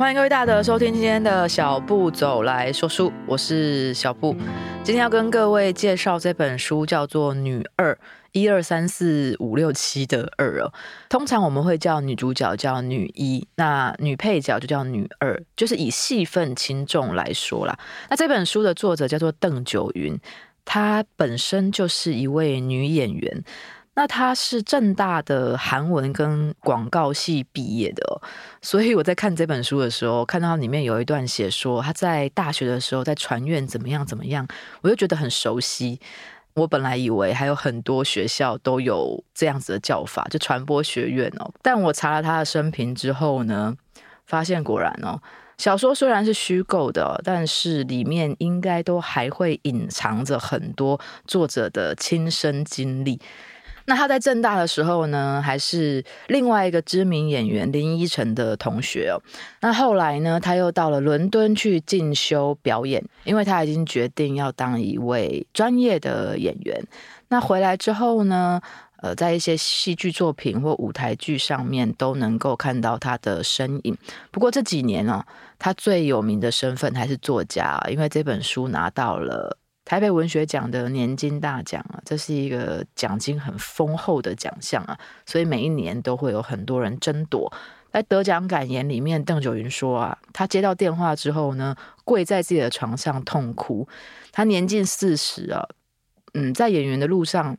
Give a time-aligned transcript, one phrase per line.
[0.00, 4.34] 欢迎各位大德收听今天的小步走来说书，我是小步。
[4.82, 7.92] 今天要跟各位介绍这本书，叫做《女二》，
[8.32, 10.72] 一二三四五六七的二哦。
[11.10, 17.78] 通常我们会叫女主角叫女一，那女配角就叫女二，就是以戏份轻重来说啦。
[18.08, 20.18] 那这本书的作者叫做邓九云，
[20.64, 23.44] 她本身就是一位女演员。
[24.00, 28.22] 那他是正大的韩文跟广告系毕业的，
[28.62, 34.48] 所以我在看这本书的时候，看到里面有一段写说他在大学的时候在传院怎么样怎么样，
[34.80, 36.00] 我就觉得很熟悉。
[36.54, 41.52] 我本来以为还有很多学校都有这样子的叫法，就传播学院哦。
[41.60, 43.76] 但我查了他的生平之后呢，
[44.24, 45.20] 发现果然哦，
[45.58, 53.20] 小说虽然是虚构的，但是里面应该都还会隐藏着很多作者的亲身经历。
[53.90, 59.18] 那他在政大的时候呢，还是另外一个知名演员林依晨的同学哦。
[59.62, 66.80] 那后来呢，他又到了伦敦去进修表演，因为他已经决定要当一位专业的演员。
[67.30, 68.60] 那回来之后呢，
[68.98, 73.98] 呃，在一些戏剧作品或舞台剧上面都能够看到他的身影。
[74.30, 75.24] 不过这几年哦，
[75.58, 79.56] 他最有名的身份还是作家，因为这本书拿到了。
[79.90, 87.52] 台北文学奖的年金大奖啊，这是一个奖金很丰厚的奖项啊，所以每一年都会有很多人争夺。
[87.90, 91.74] 在得奖感言里面，邓九云说啊，他接到电话之后呢，
[92.04, 93.88] 跪在自己的床上痛哭。
[94.30, 95.66] 他年近四十啊，
[96.34, 97.58] 嗯，在演员的路上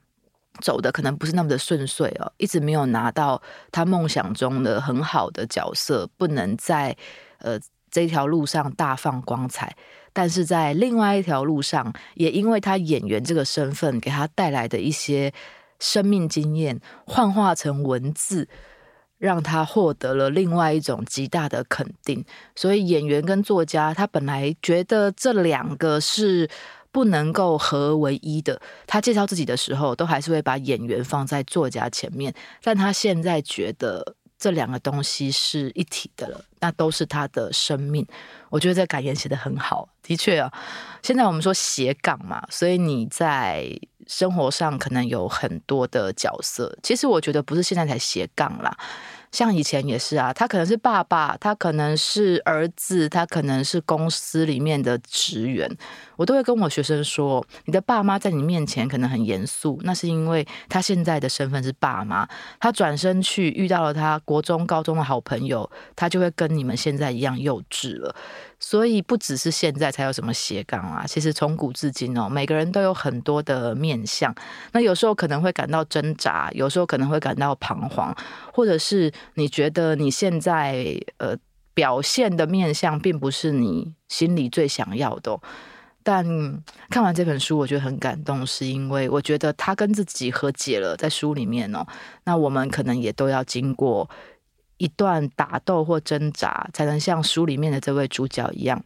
[0.62, 3.42] 走的可能不是那么的顺遂啊，一直没有拿到
[3.74, 6.96] 他梦想中的很好的角色，不能在
[7.40, 7.60] 呃
[7.92, 9.76] 这条路上大放光彩。
[10.14, 15.32] 但是在另外一条路上，也因为他演员这个身份给他带来的一些
[15.80, 18.50] 生命经验，幻化成文字，
[19.18, 22.26] 让他获得了另外一种极大的肯定。
[22.58, 26.50] 所以演员跟作家，他本来觉得这两个是
[26.92, 28.62] 不能够合为一的。
[28.86, 32.34] 他介绍自己的时候，都还是会把演员放在作家前面。
[32.62, 34.16] 但他现在觉得。
[34.42, 38.04] 这两个东西是一体的了，那都是他的生命。
[38.50, 40.52] 我觉得这感言写得很好，的确啊。
[41.04, 43.70] 现在我们说斜杠嘛，所以你在
[44.08, 46.76] 生活上可能有很多的角色。
[46.82, 48.76] 其实我觉得不是现在才斜杠啦。
[49.32, 55.70] 像以前也是啊，他可能是爸爸，他可能是儿子，他可能是公司里面的职员。
[56.22, 62.30] 我都会跟我学生说，你的爸妈在你面前可能很严肃，那是因为他现在的身份是爸妈。
[62.60, 68.16] 他转身去遇到了他国中、高中的好朋友，他就会跟你们现在一样幼稚了。
[68.60, 74.32] 所以不只是现在才有什么斜杠啊，其实从古至今哦，每个人都有很多的面相。
[74.74, 78.16] 那有时候可能会感到挣扎，有时候可能会感到彷徨，
[78.54, 81.36] 或者是你觉得你现在呃
[81.74, 85.40] 表现的面相并不是你心里最想要的。
[86.04, 86.26] 但
[86.90, 91.86] 看完这本书，我觉得很感动，是因为我觉得他跟自己和解了，在书里面哦。
[92.24, 94.10] 那我们可能也都要经过。
[94.78, 98.84] 一段打斗或挣扎，才能像书里面的这位主角一样，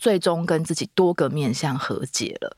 [0.00, 2.56] 最终跟自己多个面向和解了。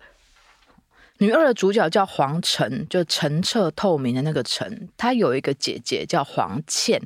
[1.19, 4.89] 女二的主角叫黄晨，就澄澈透明的那个晨。
[4.97, 6.99] 她有一个姐姐叫黄倩，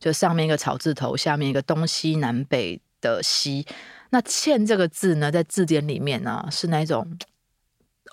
[0.00, 3.64] 就上面一个草字头，下面一个东西南北的西。
[4.14, 7.18] 那倩这个字呢，在字典里面呢，是那种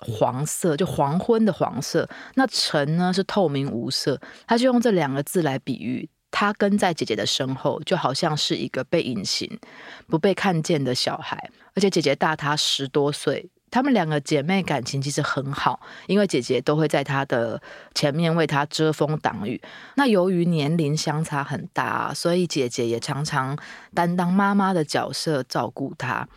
[0.00, 2.08] 黄色，就黄昏的黄色。
[2.34, 6.10] 那澄呢，是透明无色，他就用这两个字来比喻。
[6.32, 9.60] 他跟在姐姐的身后，就好像是一个被隐形、
[10.08, 11.52] 不被看见的小孩。
[11.76, 17.60] 而且姐姐大他十多岁，她们两个姐妹感情其实很好，因为姐姐都会在她的
[17.92, 19.60] 前面为她遮风挡雨。
[19.96, 23.58] 那由于年龄相差很大，所以姐姐也常常
[23.92, 26.28] 担当妈妈的角色，照顾她。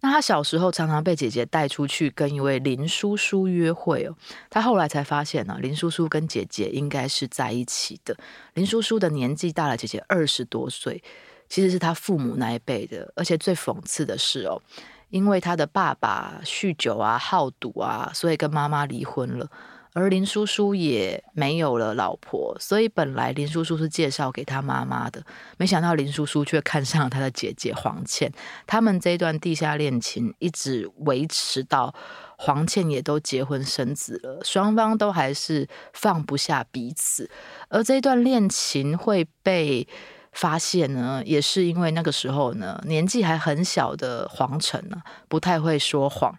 [0.00, 4.14] 那他小时候常常被姐姐带出去跟一位林叔叔约会哦，
[4.50, 8.14] 他后来才发现呢，林叔叔跟姐姐应该是在一起的。
[8.54, 11.02] 林叔叔的年纪大了姐姐二十多岁，
[11.48, 13.10] 其实是他父母那一辈的。
[13.16, 14.60] 而且最讽刺的是哦，
[15.08, 19.48] 因为他的爸爸酗酒啊、好赌啊，所以跟妈妈离婚了。
[19.94, 25.22] 而林叔叔也没有了老婆，所以本来林叔叔是介绍给他妈妈的，
[25.56, 28.30] 没想到林叔叔却看上了他的姐姐黄倩。
[28.66, 31.94] 他们这段地下恋情一直维持到
[32.36, 37.30] 黄倩也都结婚生子了，双方都还是放不下彼此。
[37.70, 39.88] 而这段恋情会被
[40.36, 46.36] 发现呢，也是因为那个时候呢，年纪还很小的黄晨呢，不太会说谎。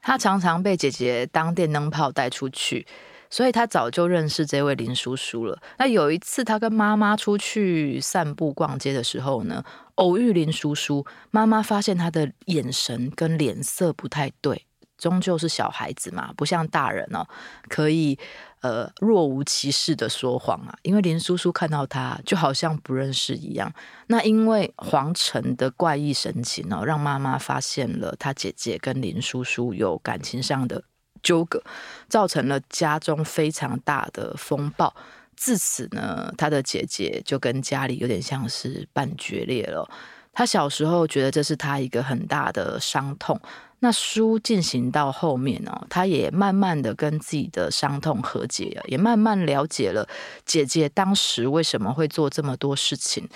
[0.00, 2.86] 他常常被姐姐当电灯泡带出去，
[3.28, 5.58] 所以他早就认识这位林叔叔了。
[5.78, 9.64] 那有一次，他跟妈妈出去散步逛街的时候呢，
[9.96, 14.64] 偶遇林叔叔，妈妈发现他的眼神跟脸色不太对，
[14.96, 17.26] 终究是小孩子嘛，不像大人哦，
[17.68, 18.16] 可以
[18.66, 20.76] 呃若无其事的说谎啊。
[20.82, 23.72] 因为林叔叔看到他就好像不认识一样。
[24.08, 30.82] 那因为黄晨的怪异神情哦，让妈妈发现了他姐姐跟林叔叔有感情上的
[31.22, 31.62] 纠葛，
[32.08, 34.94] 造成了家中非常大的风暴。
[35.36, 39.88] 自此呢，他的姐姐就跟家里有点像是半决裂了。
[40.32, 43.40] 他小时候觉得这是他一个很大的伤痛。
[43.80, 50.08] 那书进行到后面呢，他也慢慢的跟自己的伤痛和解，也慢慢了解了
[50.44, 53.28] 姐姐当时为什么会做这么多事情。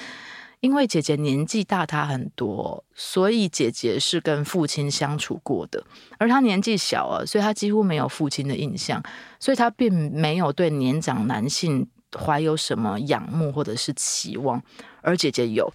[0.61, 5.83] 因为姐姐年纪大她很多，所以姐姐是跟父亲相处过的，
[6.19, 9.03] 而她年纪小啊，所以她几乎没有父亲的印象，
[9.39, 14.63] 所以她并没有对年长男性怀有什么仰慕或者是期望，
[15.01, 15.73] 而姐姐有，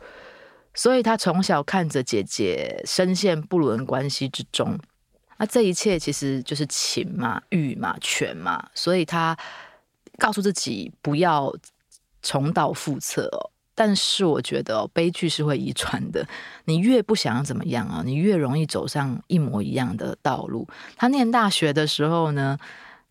[0.76, 4.78] 所以他从小看着姐姐深陷不伦关系之中，
[5.38, 9.36] 那这一切其实就是情嘛、欲嘛、权嘛，所以他
[10.18, 11.52] 告诉自己不要
[12.22, 13.50] 重蹈覆辙哦。
[13.78, 16.26] 但是我觉得，悲剧是会遗传的。
[16.64, 20.66] 你越不想要怎么样啊，你越容易走上一模一样的道路。
[20.96, 22.58] 他念大学的时候呢，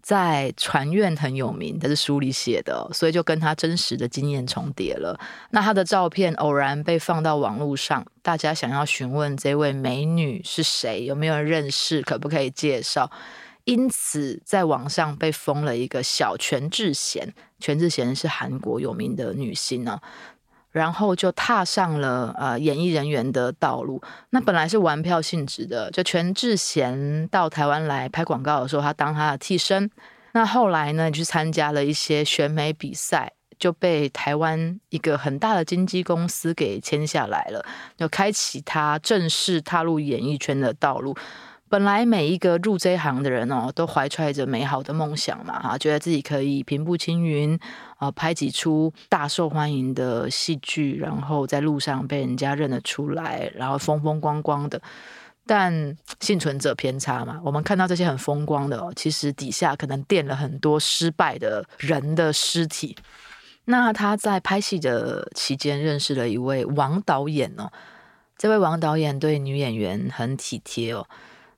[0.05, 5.19] 在船院很有名，但是书里写的，所以就跟他真实的经验重叠了。
[5.49, 13.11] 那他的照片偶然被放到网络上，大家想要询问这位美女是谁，有没有人认识，可不可以介绍？
[13.65, 17.33] 因此，在网上被封了一个小全智贤。
[17.59, 19.99] 全智贤是韩国有名的女星呢。
[20.75, 24.03] 然后就踏上了呃演艺人员的道路。
[24.31, 29.88] 那本来是玩票性质的，就全智贤到台湾来拍广告的时候，他当他的替身。
[30.32, 37.65] 那后来呢，去参加了一些选美比赛，就被台湾一个很大的经纪公司给签下来了，
[37.97, 41.17] 就开启他正式踏入演艺圈的道路。
[41.67, 47.59] 本来每一个入这一行的人哦，都怀揣着美好的梦想嘛，哈，觉得自己可以平步青云，
[48.05, 54.81] 呃，拍几出大受欢迎的戏剧，然后在路上被人家认得出来，然后风风光光的。
[55.47, 62.95] 但幸存者偏差嘛，我们看到这些很风光的哦，其实底下可能垫了很多失败的人的尸体。
[63.65, 67.71] 那他在拍戏的期间认识了一位王导演哦，
[68.37, 71.06] 这位王导演对女演员很体贴哦。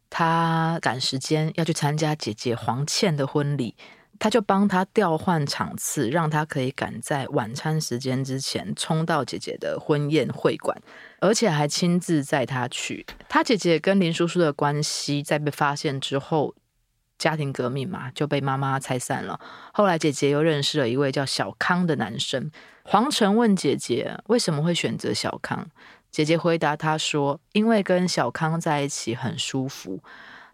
[0.09, 3.75] 他赶时间要去参加姐姐黄倩的婚礼，
[4.19, 10.77] 他就帮他调换场次，让他可以赶在晚餐时间之前冲到姐姐的婚宴会馆，
[11.21, 13.07] 而且还亲自载他去。
[13.29, 16.55] 他姐姐跟林叔叔的关系在被发现之后，
[17.19, 19.41] 家庭革命嘛，就被妈妈拆散了。
[19.73, 22.51] 后来姐姐又认识了一位叫小康的男生。
[22.85, 25.69] 黄晨问姐姐为什么会选择小康？
[26.11, 30.03] 姐姐回答他说：“因为跟小康在一起很舒服，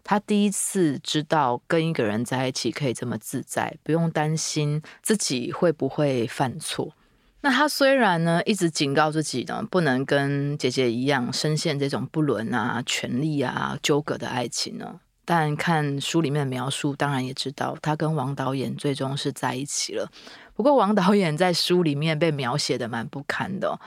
[0.03, 6.93] 他第一次知道跟一个人在一起可以这么自在，不用担心自己会不会犯错。
[7.41, 20.09] 那他虽然呢一直警告自己呢，不能跟姐姐一样深陷这种不伦啊、权力啊纠葛的爱情呢，但看书里面的描述，当然也知道他跟王导演最终是在一起了。
[20.53, 23.79] 不过王导演在书里面被描写的蛮不堪的。”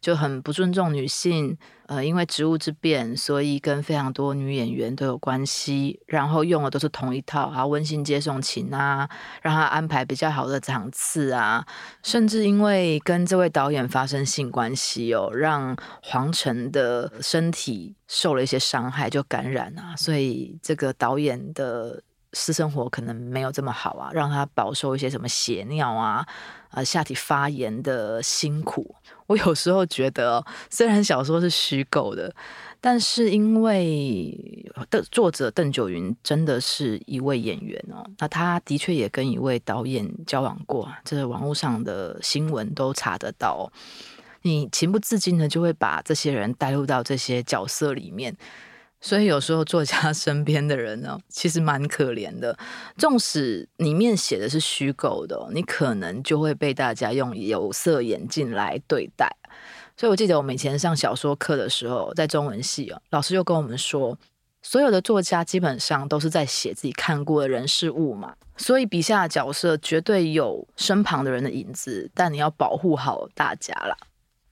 [0.00, 9.08] 就很不尊重女性，呃，因为职务之便，所以跟非常多女演员都有关系，然后用的都是同一套，啊，温馨接送情啊，
[9.42, 11.66] 让他安排比较好的场次啊，
[12.02, 22.02] 甚至因为跟这位导演发生性关系哦，让黄晨的身体受了一些伤害，就感染啊，所以这个导演的
[22.32, 26.26] 私生活可能没有这么好啊，让他饱受一些什么血尿啊。
[26.72, 28.94] 呃，下体发炎的辛苦，
[29.30, 32.34] 我有时候觉得，虽然小说是虚构的，
[32.80, 34.36] 但是因为
[34.88, 43.72] 邓作者邓九云真的是一位演员哦，那他的确也跟一位导演交往过，这是网络上的新闻都查得到。
[44.42, 48.36] 你情不自禁的就会把这些人带入到这些角色里面。
[49.00, 52.56] 所以有时候作家 身边的人呢，其实蛮可怜的。
[52.98, 59.34] 纵使里面写的是虚构的，你可能就会被大家用有色眼镜来对待。
[59.96, 64.18] 所以我记得我们以前上小说课的时候，在中文系哦，老师就跟我们说，
[64.62, 73.96] 所有的作家基本上都是在写自己看过的人事物嘛，所以笔下的角色绝对有身旁的人的影子，但你要保护好大家啦。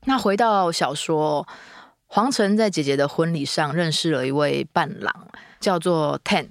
[0.07, 1.47] 那回到小说。
[2.11, 5.29] 黄晨在姐姐的婚礼上认识了一位伴郎，
[5.61, 6.49] 叫做 Ten。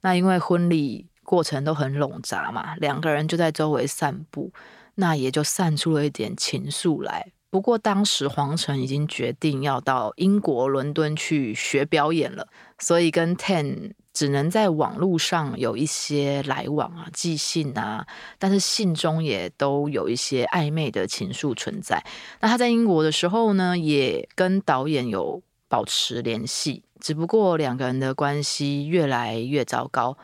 [0.00, 4.50] 那因为婚礼过程都很冗杂嘛，两个人就在周围散步，
[4.94, 7.32] 那也就散出了一点情愫来。
[7.50, 18.06] 不过当时黄晨已经决定要到英国伦敦去学表演了，所以跟 Ten 只能在网络上有一些来往啊，寄信啊，
[18.38, 22.02] 但是信中也都有一些暧昧的情愫存在。
[22.40, 30.16] 那他在英国的时候呢，也跟导演有保持联系，只不过两个人的关系越来越糟糕。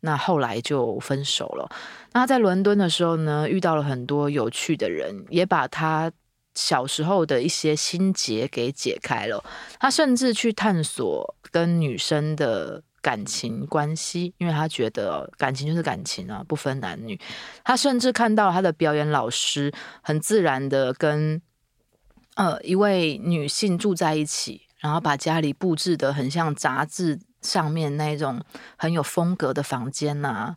[0.00, 1.68] 那后来就分手了。
[2.12, 6.12] 那他在伦敦的时候呢，遇到了很多有趣的人，也把他
[6.54, 9.42] 小时候的一些心结给解开了。
[9.80, 17.16] 他甚至去探索跟女生的感情关系，因为他觉得感情就是感情啊，不分男女。
[17.62, 19.72] 他甚至看到他的表演老师
[20.02, 21.40] 很自然的跟
[22.34, 27.20] 呃一位女性住在一起，然后把家里布置得很像杂志。
[27.42, 28.42] 上面那种
[28.76, 30.56] 很有风格的房间呐、啊，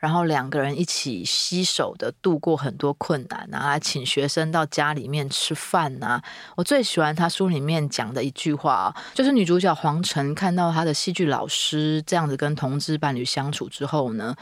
[0.00, 6.20] 然后两个人一起携手的度过很多困难啊，请学生到家里面吃饭、啊。
[6.56, 14.34] 我最喜欢他书里面讲的一句话，就是女主角黄晨看到她的戏剧老师这样子跟同志伴侣相处之后呢，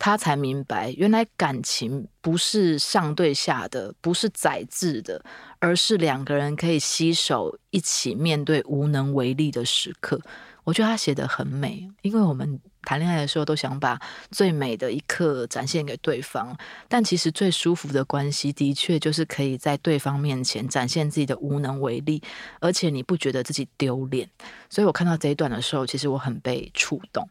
[0.00, 5.22] 她才明白，原来感情不是上对下的，不是宰制的，
[5.60, 10.20] 而是两个人可以携手一起面对无能为力的时刻。
[10.64, 13.98] 我觉得他写得很美，因为我们谈恋爱的时候都想把
[14.30, 16.56] 最美的一刻展现给对方，
[16.88, 22.22] 但其实最舒服的关系的确就是可以在对方面前展现自己的无能为力，
[22.60, 24.28] 而且你不觉得自己丢脸。
[24.68, 27.28] 所以我看到这一段的时候，其实我很被触动。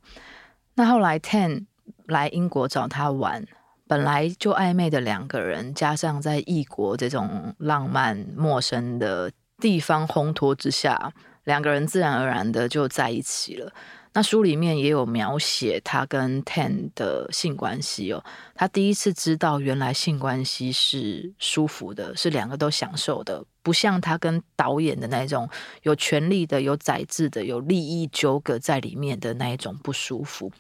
[0.76, 1.66] 那后来 Ten
[2.06, 3.46] 来英国找他玩，
[3.88, 11.14] 本来就暧昧的两个人，加上在异国这种浪漫陌生的地方烘托之下。
[11.44, 13.74] 两个人自然而然的就在一起了。
[14.14, 18.24] 那书里面也有描写他跟 Ten 的性关系哦。
[18.54, 25.50] 他第一次知道原来性关系是舒服的，是两个都享受的，不像他跟导演的那种
[25.82, 30.52] 有权力的、有宰制的、有利益纠葛在里面的那一种不舒服。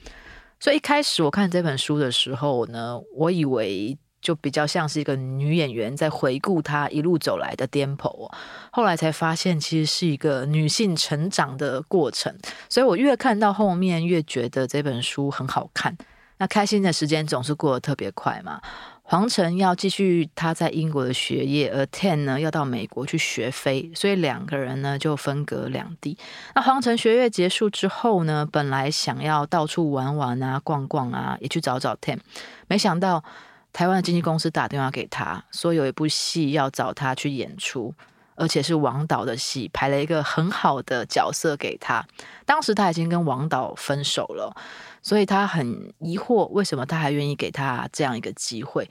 [0.59, 3.97] 所以一开始我看这本书的时候呢，我以为。
[4.23, 8.31] 就比较像是一个女演员在回顾她一路走来的颠簸，
[8.71, 12.33] 后来才发现其实是一个女性成长的过程。
[12.69, 15.95] 所以我越看到后面，越觉得这本书很好看。
[16.37, 18.61] 那开心的时间总是过得特别快嘛。
[19.05, 26.17] 黄晨要继续他在英国的学业，而 Ten 呢要到美国去学飞，所以两个人呢就分隔两地。
[26.55, 32.19] 那黄晨学业结束之后呢，本来想要到处玩玩啊、逛逛啊，也去找找 Ten，
[32.67, 33.21] 没想到。
[33.73, 37.91] 台湾的经纪公司打电话给他，说有一部戏要找他去演出，
[38.35, 42.05] 而且是王导的戏，排了一个很好的角色给他。
[42.45, 44.55] 当时他已经跟王导分手了，
[45.01, 48.87] 所以他很疑惑，为什么他还愿意给他这样一个机会？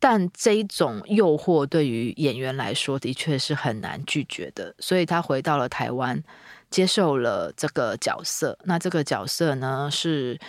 [0.00, 4.74] 但这种诱惑对于演员来说，的确是很难拒绝的。
[4.78, 6.24] 所以他回到了台湾，
[6.70, 8.58] 接受了这个角色。
[8.64, 10.40] 那这个角色呢，是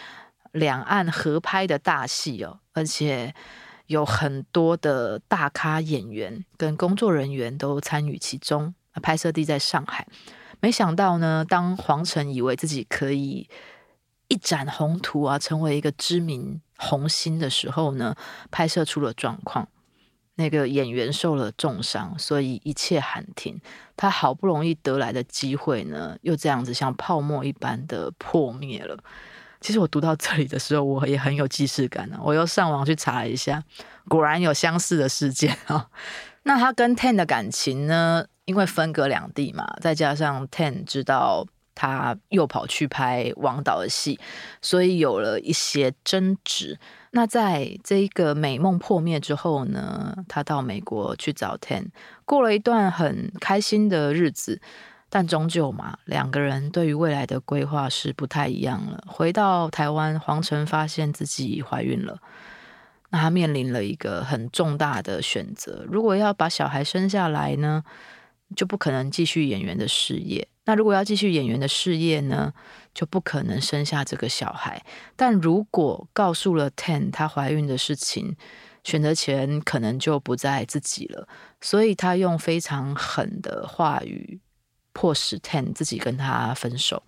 [0.54, 3.36] 两岸合拍的大戏哦，而且。
[3.94, 8.74] 有很多的大咖演员跟工作人员都参与其中，
[9.04, 10.08] 拍摄地在上海。
[10.60, 13.48] 没想到呢，当黄晨以为自己可以
[14.30, 18.16] 一展宏图啊，成为一个知名红星的时候呢，
[18.50, 19.68] 拍摄出了状况，
[20.36, 23.62] 那个演员受了重伤，所以一切喊停。
[23.96, 28.98] 他好不容易得来的机会呢，又这样子像泡沫一般的破灭了。
[29.64, 32.20] 其实我读到这里的时候，我也很有既视感呢。
[32.22, 33.64] 我又上网去查一下，
[34.10, 35.88] 果然有相似的事件啊。
[36.44, 38.26] 那他跟 Ten 的感情呢？
[38.44, 44.20] 因为分隔两地嘛，再加上 Ten 知道他又跑去拍王导的戏，
[44.62, 46.78] 所以有了一些争执。
[47.12, 51.86] 那在这一个美梦破灭之后呢，他到美国去找 Ten，
[52.26, 54.60] 过了一段很开心的日子。
[55.16, 59.04] 但终究嘛，两个人对于未来的规划是不太一样了。
[59.06, 62.20] 回到台湾，黄晨发现自己怀孕了，
[63.12, 65.86] 那他面临了一个很重大的选择。
[65.88, 67.84] 如果要把小孩生下来呢，
[68.56, 72.52] 就不可能继续演员的事业；那如果要继续演员的事业呢，
[72.92, 74.84] 就不可能生下这个小孩。
[75.16, 78.36] 但如果告诉了 Ten 她怀孕的事情，
[78.84, 81.28] 选择权可能就不在自己了。
[81.62, 84.40] 所以他用非常狠的话语。
[84.94, 87.04] 迫使 Ten 自己跟他分手，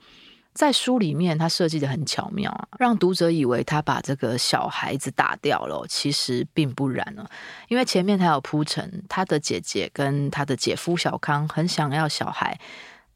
[0.54, 7.30] 在书里面他设计得很巧妙啊，让读者以为他把这个小孩子打掉了，其实并不然了。
[7.68, 12.60] 因为前面他有铺陈，他的姐姐跟他的姐夫小康很想要小孩，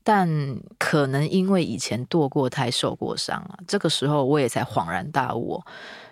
[0.03, 5.63] 但可能因为以前堕过胎受过伤啊，这个时候我也才恍然大悟。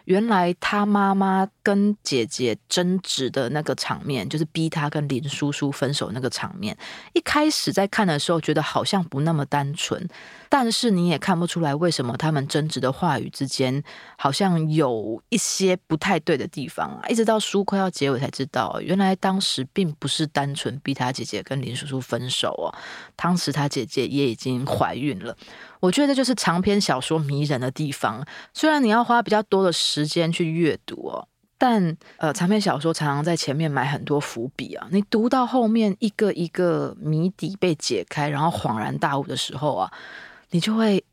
[0.08, 6.78] 原来他妈妈跟姐姐争执的那个场面，就是逼他跟林叔叔分手那个场面。
[7.12, 10.08] 一开始在看的时候，觉得好像不那么单纯，
[10.48, 13.84] 但是你也看不出来为什么他们争执的话语之间
[14.18, 17.04] 好像有一些不太对的地方啊。
[17.10, 22.72] 一直到书快要结尾才知道，原来当时并不是单纯逼他姐姐跟林叔叔分手哦，
[23.18, 25.36] 当时他姐姐也已经怀孕了。
[25.80, 28.26] 我觉得这就是长篇小说迷人的地方。
[28.52, 31.28] 虽然你要花比较多的时时间去阅读哦，
[31.58, 34.88] 但呃，长篇小说常常在前面埋很多伏笔啊。
[34.92, 39.92] 你读到后面一个一个谜底被解开，然后恍然大悟的时候啊，
[40.52, 41.04] 你就会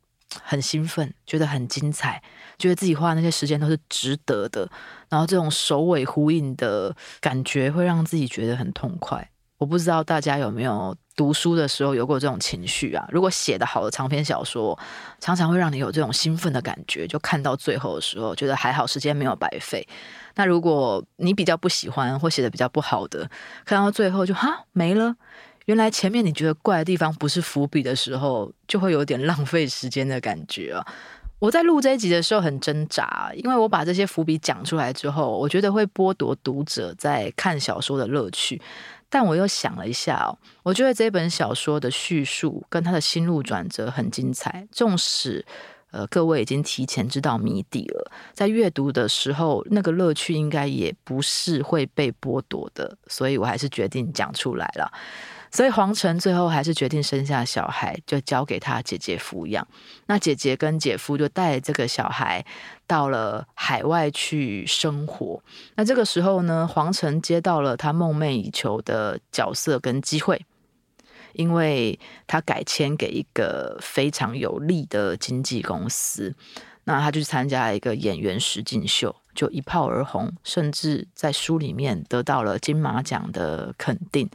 [0.43, 2.23] 很兴奋，觉得很精彩，
[2.59, 4.71] 觉得自己花那些时间都是值得的。
[5.09, 9.31] 然后这种首尾呼应的感觉，会让自己觉得很痛快。
[9.57, 13.07] 我不知道大家有没有读书的时候有过这种情绪啊？
[13.11, 14.79] 如果写得好的长篇小说，
[15.21, 19.87] 常常会让你有这种兴奋的感觉，就看到最后的时候，觉得还好，时间没有白费。
[20.35, 23.31] 那如果你比较不喜欢或写得比较不好的，
[23.65, 25.15] 看到最后就哈没了，
[25.67, 30.85] 原来前面你觉得怪的地方不是伏笔的时候，就会有点浪费时间的感觉啊。
[31.41, 38.61] 我在录这一集的时候很挣扎，因为我把这些伏笔讲出来之后，我觉得会剥夺读者在看小说的乐趣。
[39.09, 44.67] 但我又想了一下哦，我觉得这本小说的叙述跟他的心路转折很精彩。
[44.73, 45.45] 纵使
[45.91, 54.93] 呃各位已经提前知道谜底了，在阅读的时候，那个乐趣应该也不是会被剥夺的，所以我还是决定讲出来了。
[55.55, 59.65] 所以黄澄最后还是决定生下小孩，就交给他姐姐抚养。
[60.07, 62.45] 那姐姐跟姐夫就带这个小孩
[62.89, 65.41] 到了海外去生活。
[65.77, 70.45] 那这个时候呢，黄澄接到了他梦寐以求的角色跟机会，
[71.35, 76.35] 因为他改签给一个非常有利的经纪公司。
[76.83, 79.15] 那他就参加一个演员实境秀。
[79.35, 84.29] 就一炮而红，甚至在书里面得到了金马奖的肯定。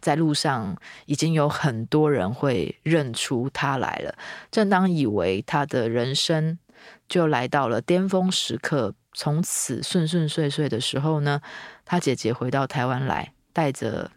[0.00, 4.14] 在路上已经有很多人会认出他来了。
[4.50, 6.58] 正当以为他的人生
[7.08, 11.40] 就来到了巅峰时刻，从此顺顺遂遂的时候呢，
[11.84, 14.10] 他姐姐回到台湾来，带着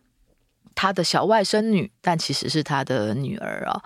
[0.75, 3.81] 他的小外甥女，但其实是他的女儿啊，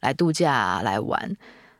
[0.00, 1.36] 来度假来玩。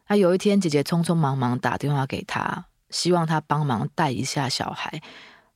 [0.09, 2.68] 那有一天，姐姐匆匆忙忙打电话给他。
[2.90, 5.01] 希望他帮忙带一下小孩，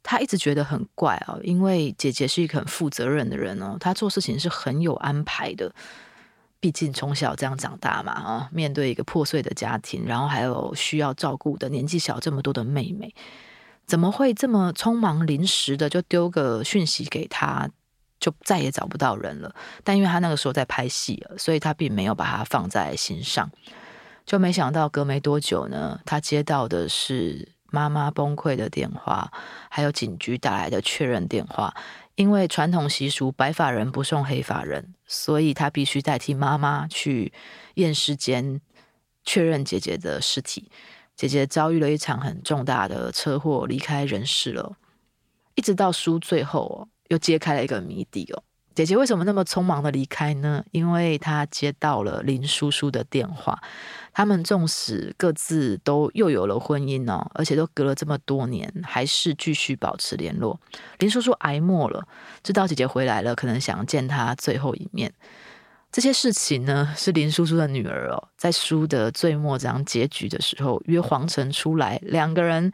[0.02, 5.72] 他一直觉得很怪哦，因为姐姐是一个很负责任的人哦，她做事情是很有安排的。
[6.60, 13.12] 毕竟从小这样长大嘛，啊，面对一个破碎的家庭，然后还有需要照顾的年纪小这么多的妹妹，
[13.84, 17.68] 怎么会这么匆忙临时的就丢个讯息给他，
[18.20, 19.52] 就再也找不到人了？
[19.82, 23.50] 但因为他那个时候在拍戏了，所以他并没有把它放在心上。
[24.32, 29.30] 就没想到隔没多久呢，他接到的是妈妈崩溃的电话，
[29.68, 31.74] 还有警局打来的确认电话。
[32.14, 37.30] 因为传统习俗，白发人不送黑发人，所以他必须代替妈妈去
[37.74, 38.58] 验尸间
[39.22, 40.70] 确认姐姐的尸体。
[41.14, 44.78] 姐姐遭遇了一场很重大的车祸，离开人世了。
[45.56, 48.42] 一直到书最后哦，又揭开了一个谜底哦。
[48.74, 50.64] 姐姐为什么那么匆忙的离开呢？
[50.70, 53.62] 因为她接到了林叔叔的电话。
[54.14, 60.60] 他们纵使各自都又有了婚姻哦，而且都隔了这么多年，还是继续保持联络。
[60.98, 62.06] 林叔叔挨末了，
[62.42, 65.10] 知道姐姐回来了，可能想见她最后一面。
[65.90, 72.70] 这些事情呢，是林叔叔的女儿哦，在书的最末章结局的时候约黄晨出来，两个人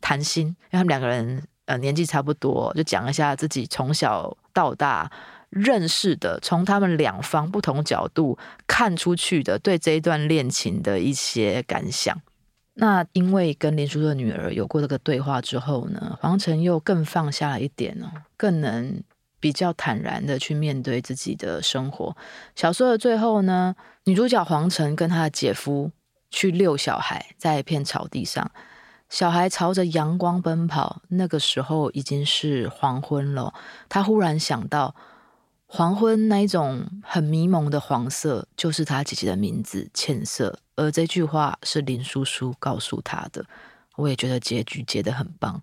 [0.00, 5.10] 谈心，因为他们两个人呃年纪差不多，就讲一下自己从小到大。
[5.50, 12.20] 认识的，从他们两方不同角度看出去的，对这一段恋情的一些感想。
[12.72, 19.00] 那因为跟林叔叔的女儿有过这个对话之后呢，黄晨又更放下了一点哦，更能
[19.38, 22.16] 比较坦然的去面对自己的生活。
[22.56, 25.92] 小说的最后呢，女主角黄晨跟她的姐夫
[26.32, 28.50] 去遛小孩，在一片草地上，
[29.14, 33.54] 小孩朝着阳光奔跑，那个时候已经是黄昏了。
[33.88, 34.96] 他忽然想到。
[35.66, 40.60] 黄昏那一种很迷蒙的黄色，就是他姐姐的名字浅色。
[40.76, 43.44] 而这句话是林叔叔告诉他的。
[43.96, 45.60] 我也觉得结局结得很棒，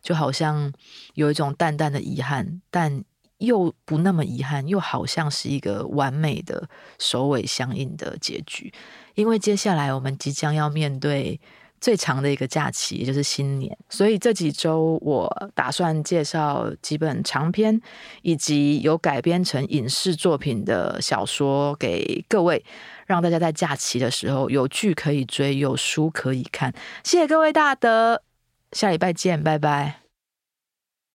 [0.00, 0.72] 就好像
[1.14, 3.04] 有一种淡淡的遗憾，但
[3.38, 8.72] 又不那么遗憾，又好像是一个完美的首尾相应的结局。
[9.14, 11.40] 因为接下来我们即将要面对。
[11.82, 17.78] 最长的一个假期，也就是新年，所以这几周我打算介绍几本长篇，
[18.22, 22.64] 以及有改编成影视作品的小说给各位，
[23.06, 26.72] 让大家在假期的时候有剧可以追，有书可以看。
[27.02, 28.22] 谢谢各位大德。
[28.70, 30.01] 下礼拜见，拜拜。